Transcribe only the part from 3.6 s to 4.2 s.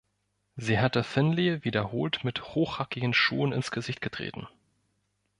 Gesicht